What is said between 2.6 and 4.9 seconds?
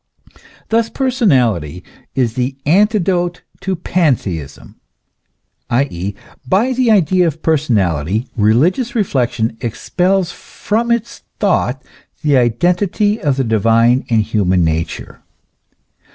antidote to Pantheism;